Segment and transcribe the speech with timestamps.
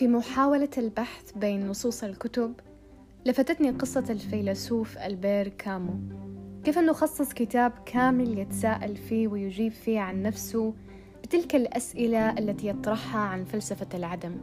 [0.00, 2.52] في محاولة البحث بين نصوص الكتب
[3.26, 5.94] لفتتني قصة الفيلسوف ألبير كامو.
[6.64, 10.74] كيف أنه خصص كتاب كامل يتساءل فيه ويجيب فيه عن نفسه
[11.22, 14.36] بتلك الأسئلة التي يطرحها عن فلسفة العدم.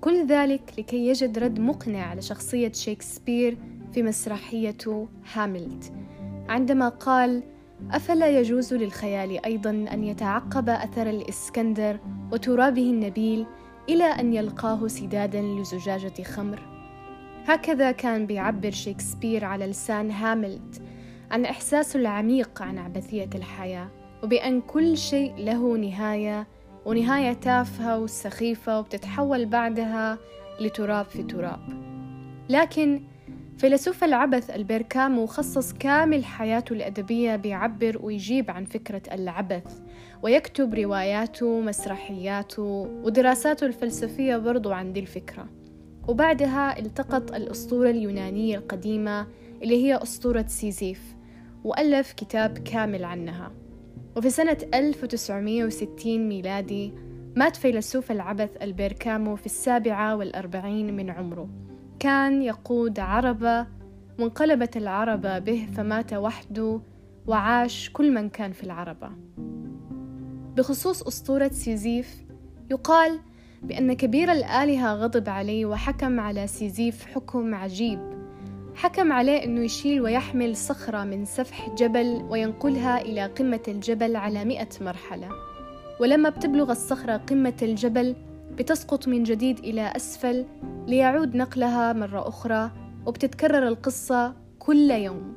[0.00, 3.58] كل ذلك لكي يجد رد مقنع لشخصية شكسبير
[3.92, 5.92] في مسرحيته هاملت.
[6.48, 7.42] عندما قال
[7.90, 12.00] أفلا يجوز للخيال أيضا أن يتعقب أثر الإسكندر
[12.32, 13.46] وترابه النبيل
[13.88, 16.60] إلى أن يلقاه سدادا لزجاجة خمر.
[17.46, 20.82] هكذا كان بيعبر شكسبير على لسان هاملت
[21.30, 23.88] عن إحساسه العميق عن عبثية الحياة
[24.22, 26.46] وبأن كل شيء له نهاية
[26.86, 30.18] ونهاية تافهة وسخيفة وبتتحول بعدها
[30.60, 31.60] لتراب في تراب.
[32.48, 33.02] لكن
[33.58, 39.80] فيلسوف العبث البركامو خصص كامل حياته الأدبية بيعبر ويجيب عن فكرة العبث
[40.22, 42.62] ويكتب رواياته مسرحياته
[43.04, 45.48] ودراساته الفلسفية برضو عن دي الفكرة.
[46.08, 49.26] وبعدها التقط الأسطورة اليونانية القديمة
[49.62, 51.16] اللي هي أسطورة سيزيف
[51.64, 53.52] وألف كتاب كامل عنها.
[54.16, 56.92] وفي سنة 1960 ميلادي
[57.36, 61.48] مات فيلسوف العبث البركامو في السابعة والأربعين من عمره.
[62.06, 63.66] كان يقود عربة
[64.18, 66.80] وانقلبت العربة به فمات وحده
[67.26, 69.10] وعاش كل من كان في العربة.
[70.56, 72.24] بخصوص أسطورة سيزيف
[72.70, 73.20] يقال
[73.62, 78.00] بأن كبير الآلهة غضب عليه وحكم على سيزيف حكم عجيب.
[78.74, 84.68] حكم عليه أنه يشيل ويحمل صخرة من سفح جبل وينقلها إلى قمة الجبل على مئة
[84.80, 85.28] مرحلة.
[86.00, 88.16] ولما بتبلغ الصخرة قمة الجبل
[88.58, 90.46] بتسقط من جديد إلى أسفل
[90.86, 92.70] ليعود نقلها مرة أخرى
[93.06, 95.34] وبتتكرر القصة كل يوم.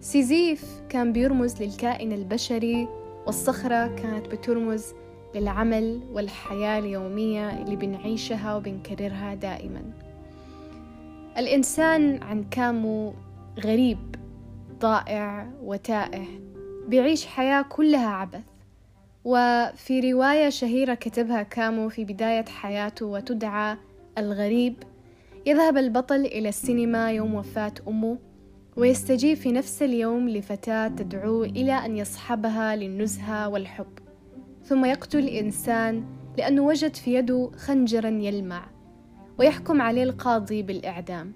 [0.00, 2.88] سيزيف كان بيرمز للكائن البشري
[3.26, 4.84] والصخرة كانت بترمز
[5.34, 9.82] للعمل والحياة اليومية اللي بنعيشها وبنكررها دائما.
[11.38, 13.14] الإنسان عن كامو
[13.64, 13.98] غريب
[14.80, 16.26] ضائع وتائه
[16.88, 18.51] بيعيش حياة كلها عبث.
[19.24, 23.76] وفي رواية شهيرة كتبها كامو في بداية حياته وتدعى
[24.18, 24.74] الغريب
[25.46, 28.18] يذهب البطل إلى السينما يوم وفاة أمه
[28.76, 33.98] ويستجيب في نفس اليوم لفتاة تدعوه إلى أن يصحبها للنزهة والحب
[34.64, 36.04] ثم يقتل إنسان
[36.38, 38.66] لأنه وجد في يده خنجرا يلمع
[39.38, 41.32] ويحكم عليه القاضي بالإعدام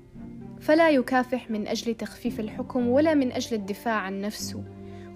[0.61, 4.65] فلا يكافح من أجل تخفيف الحكم ولا من أجل الدفاع عن نفسه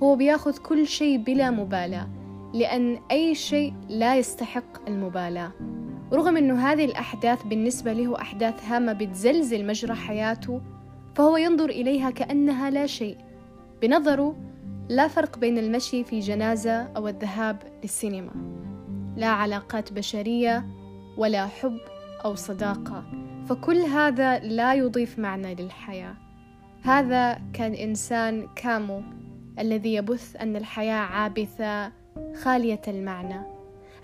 [0.03, 2.20] هو بياخذ كل شيء بلا مبالاة.
[2.55, 5.53] لأن أي شيء لا يستحق المبالاة.
[6.13, 10.61] رغم أنه هذه الأحداث بالنسبة له أحداث هامة بتزلزل مجرى حياته
[11.15, 13.17] فهو ينظر إليها كأنها لا شيء.
[13.83, 14.37] بنظره
[14.89, 18.33] لا فرق بين المشي في جنازة أو الذهاب للسينما.
[19.17, 20.67] لا علاقات بشرية
[21.17, 21.79] ولا حب
[22.25, 23.05] أو صداقة.
[23.47, 26.15] فكل هذا لا يضيف معنى للحياة.
[26.83, 29.03] هذا كان إنسان كامو
[29.59, 32.00] الذي يبث أن الحياة عابثة
[32.43, 33.41] خالية المعنى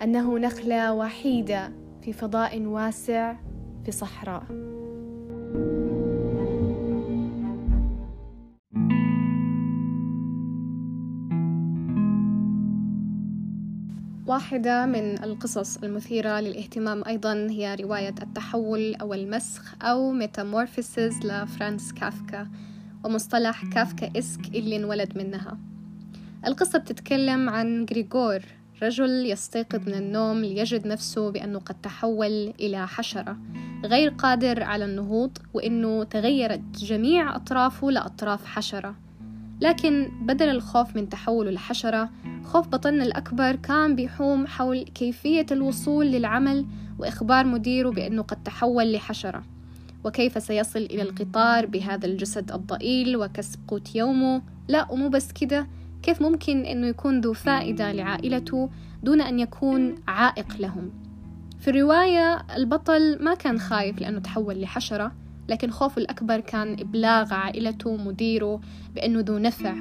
[0.02, 1.72] أنه نخلة وحيدة
[2.02, 3.36] في فضاء واسع
[3.84, 4.42] في صحراء.
[14.26, 22.48] واحدة من القصص المثيرة للاهتمام أيضا هي رواية التحول أو المسخ أو Metamorphosis لفرانز كافكا
[23.04, 25.58] ومصطلح Kafkaesque اللي انولد منها.
[26.46, 28.42] القصة بتتكلم عن غريغور
[28.82, 33.38] رجل يستيقظ من النوم ليجد نفسه بأنه قد تحول إلى حشرة
[33.84, 38.94] غير قادر على النهوض وأنه تغيرت جميع أطرافه لأطراف حشرة.
[39.60, 42.10] لكن بدل الخوف من تحوله لحشرة
[42.44, 46.66] خوف بطلنا الأكبر كان بيحوم حول كيفية الوصول للعمل
[46.98, 49.42] وإخبار مديره بأنه قد تحول لحشرة.
[50.04, 55.66] وكيف سيصل إلى القطار بهذا الجسد الضئيل وكسب قوت يومه؟ لا ومو بس كده
[56.06, 58.70] كيف ممكن أنه يكون ذو فائدة لعائلته
[59.02, 60.90] دون أن يكون عائق لهم؟
[61.60, 65.12] في الرواية البطل ما كان خايف لأنه تحول لحشرة
[65.48, 68.60] لكن خوفه الأكبر كان إبلاغ عائلته ومديره
[68.94, 69.74] بأنه ذو نفع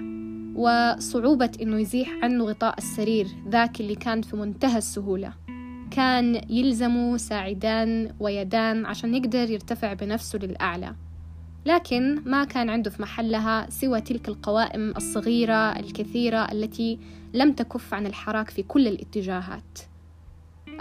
[0.56, 5.34] وصعوبة أنه يزيح عنه غطاء السرير ذاك اللي كان في منتهى السهولة.
[5.92, 10.96] كان يلزمه ساعدان ويدان عشان يقدر يرتفع بنفسه للأعلى.
[11.66, 17.00] لكن ما كان عنده في محلها سوى تلك القوائم الصغيرة الكثيرة التي
[17.34, 19.80] لم تكف عن الحراك في كل الاتجاهات.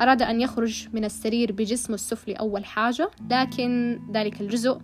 [0.01, 4.81] أراد أن يخرج من السرير بجسمه السفلي أول حاجة لكن ذلك الجزء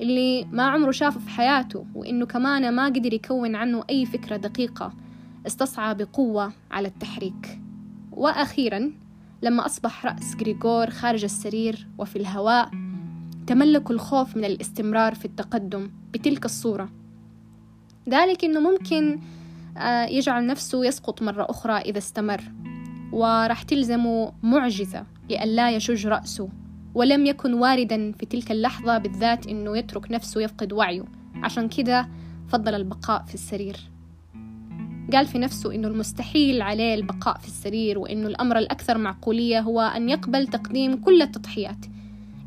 [0.00, 4.92] اللي ما عمره شافه في حياته وإنه كمان ما قدر يكون عنه أي فكرة دقيقة
[5.46, 7.60] استصعى بقوة على التحريك.
[8.12, 8.92] وأخيرا
[9.42, 12.70] لما أصبح رأس غريغور خارج السرير وفي الهواء
[13.50, 16.88] تملك الخوف من الاستمرار في التقدم بتلك الصورة.
[18.08, 19.20] ذلك أنه ممكن
[19.76, 22.42] آه، يجعل نفسه يسقط مرة أخرى إذا استمر
[23.12, 26.48] وراح تلزمه معجزة لئلا يشج رأسه
[26.94, 31.04] ولم يكن واردا في تلك اللحظة بالذات أنه يترك نفسه يفقد وعيه.
[31.34, 32.08] عشان كده
[32.48, 33.76] فضل البقاء في السرير.
[35.12, 40.08] قال في نفسه أنه المستحيل عليه البقاء في السرير وأنه الأمر الأكثر معقولية هو أن
[40.08, 41.89] يقبل تقديم كل التضحيات.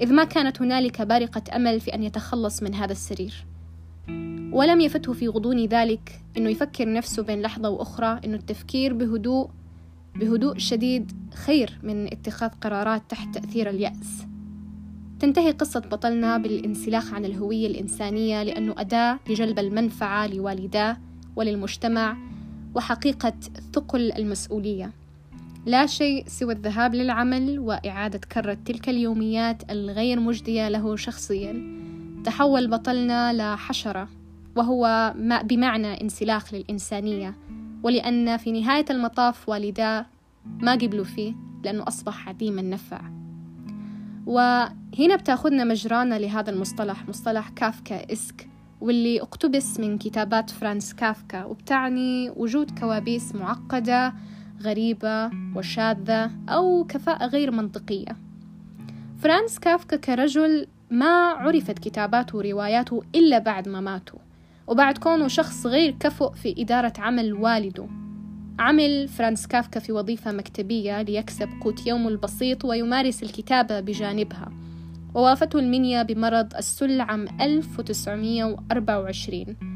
[0.04, 3.46] إذ ما كانت هنالك بارقة أمل في أن يتخلص من هذا السرير.
[4.52, 9.50] ولم يفته في غضون ذلك أنه يفكر نفسه بين لحظة وأخرى أنه التفكير بهدوء
[10.16, 14.26] بهدوء شديد خير من اتخاذ قرارات تحت تأثير اليأس.
[15.20, 20.98] تنتهي قصة بطلنا بالانسلاخ عن الهوية الإنسانية لأنه أداة لجلب المنفعة لوالداه
[21.36, 22.18] وللمجتمع
[22.76, 23.34] وحقيقة
[23.74, 24.92] ثقل المسؤولية.
[25.66, 31.84] لا شيء سوى الذهاب للعمل وإعادة كرة تلك اليوميات الغير مجدية له شخصيا.
[32.26, 34.10] تحول بطلنا لحشرة
[34.56, 35.14] وهو
[35.44, 37.36] بمعنى انسلاخ للإنسانية.
[37.84, 40.06] ولأن في نهاية المطاف والداه
[40.62, 41.34] ما قبلوا فيه
[41.64, 43.02] لأنه أصبح عديم النفع.
[44.26, 48.50] وهنا بتأخذنا مجرياتنا لهذا المصطلح مصطلح Kafkaesque
[48.82, 54.14] واللي أقتبس من كتابات فرانز كافكا وبتعني وجود كوابيس معقدة
[54.62, 58.18] غريبة وشاذة أو كفاءة غير منطقية.
[59.20, 64.20] فرانز كافكا كرجل ما عرفت كتاباته ورواياته إلا بعد ما موته
[64.68, 67.88] وبعد كونه شخص غير كفؤ في إدارة عمل والده.
[68.60, 74.52] عمل فرانز كافكا في وظيفة مكتبية ليكسب قوت يومه البسيط ويمارس الكتابة بجانبها.
[75.16, 79.73] ووافته المنية بمرض السل عام 1924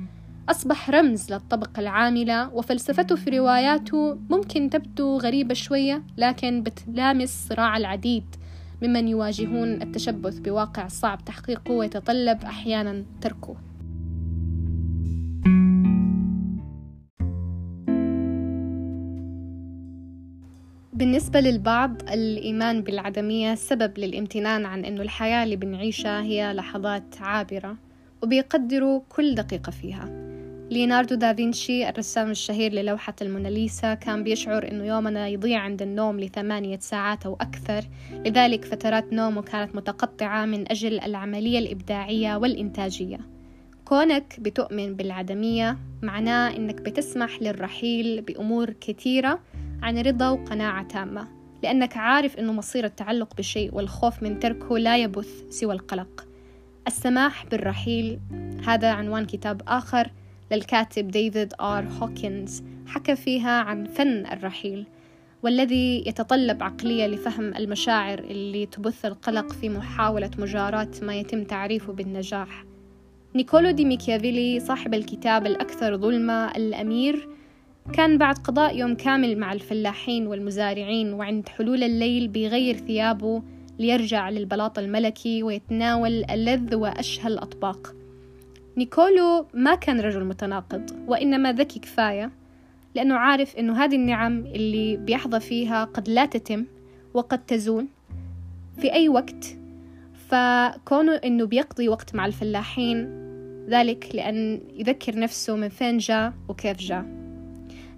[0.49, 8.23] أصبح رمز للطبقة العاملة وفلسفته في رواياته ممكن تبدو غريبة شوية لكن بتلامس صراع العديد
[8.81, 13.55] ممن يواجهون التشبث بواقع صعب تحقيقه ويتطلب أحيانا تركه.
[20.93, 27.77] بالنسبة للبعض الإيمان بالعدمية سبب للامتنان عن أنه الحياة اللي بنعيشها هي لحظات عابرة
[28.23, 30.26] وبيقدروا كل دقيقة فيها.
[30.71, 37.25] ليوناردو دافنشي الرسام الشهير للوحة الموناليسا كان بيشعر أنه يومنا يضيع عند النوم لثمانية ساعات
[37.25, 37.83] أو أكثر.
[38.25, 43.19] لذلك فترات نومه كانت متقطعة من أجل العملية الإبداعية والإنتاجية.
[43.85, 49.39] كونك بتؤمن بالعدمية معناه أنك بتسمح للرحيل بأمور كثيرة
[49.81, 51.27] عن رضا وقناعة تامة
[51.63, 56.27] لأنك عارف أنه مصير التعلق بشيء والخوف من تركه لا يبث سوى القلق.
[56.87, 58.19] السماح بالرحيل
[58.67, 60.11] هذا عنوان كتاب آخر.
[60.51, 64.85] للكاتب ديفيد آر هوكنز حكى فيها عن فن الرحيل
[65.43, 72.65] والذي يتطلب عقلية لفهم المشاعر اللي تبث القلق في محاولة مجاراة ما يتم تعريفه بالنجاح.
[73.35, 77.27] نيكولو دي ميكيافيلي صاحب الكتاب الأكثر ظلمة الأمير
[77.93, 83.43] كان بعد قضاء يوم كامل مع الفلاحين والمزارعين وعند حلول الليل بيغير ثيابه
[83.79, 87.95] ليرجع للبلاط الملكي ويتناول ألذ وأشهى الأطباق
[88.77, 92.31] نيكولو ما كان رجل متناقض وإنما ذكي كفاية
[92.95, 96.65] لأنه عارف أنه هذه النعم اللي بيحظى فيها قد لا تتم
[97.13, 97.87] وقد تزول
[98.81, 99.57] في أي وقت.
[100.29, 103.27] فكونه أنه بيقضي وقت مع الفلاحين
[103.69, 107.05] ذلك لأن يذكر نفسه من فين جاء وكيف جاء.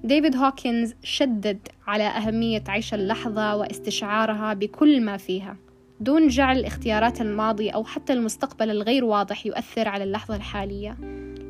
[0.03, 5.57] ديفيد هوكنز شدد على أهمية عيش اللحظة واستشعارها بكل ما فيها.
[5.99, 10.97] دون جعل اختيارات الماضي أو حتى المستقبل الغير واضح يؤثر على اللحظة الحالية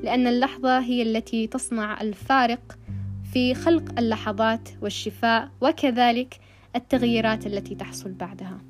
[0.04, 2.78] لأن اللحظة هي التي تصنع الفارق
[3.34, 6.40] في خلق اللحظات والشفاء وكذلك
[6.76, 8.62] التغييرات التي تحصل بعدها.